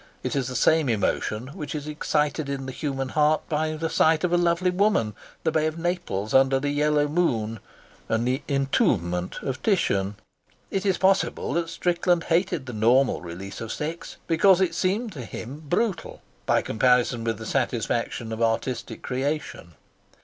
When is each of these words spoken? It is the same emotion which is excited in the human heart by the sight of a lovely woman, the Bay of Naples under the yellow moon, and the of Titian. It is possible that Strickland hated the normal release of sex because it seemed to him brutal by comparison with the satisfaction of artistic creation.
It 0.23 0.35
is 0.35 0.47
the 0.47 0.55
same 0.55 0.89
emotion 0.89 1.49
which 1.49 1.75
is 1.75 1.85
excited 1.85 2.49
in 2.49 2.65
the 2.65 2.71
human 2.71 3.09
heart 3.09 3.47
by 3.47 3.73
the 3.73 3.87
sight 3.87 4.23
of 4.23 4.33
a 4.33 4.35
lovely 4.35 4.71
woman, 4.71 5.13
the 5.43 5.51
Bay 5.51 5.67
of 5.67 5.77
Naples 5.77 6.33
under 6.33 6.59
the 6.59 6.71
yellow 6.71 7.07
moon, 7.07 7.59
and 8.09 8.27
the 8.27 8.41
of 9.43 9.61
Titian. 9.61 10.15
It 10.71 10.87
is 10.87 10.97
possible 10.97 11.53
that 11.53 11.69
Strickland 11.69 12.23
hated 12.23 12.65
the 12.65 12.73
normal 12.73 13.21
release 13.21 13.61
of 13.61 13.71
sex 13.71 14.17
because 14.25 14.59
it 14.59 14.73
seemed 14.73 15.11
to 15.11 15.23
him 15.23 15.61
brutal 15.69 16.23
by 16.47 16.63
comparison 16.63 17.23
with 17.23 17.37
the 17.37 17.45
satisfaction 17.45 18.31
of 18.31 18.41
artistic 18.41 19.03
creation. 19.03 19.75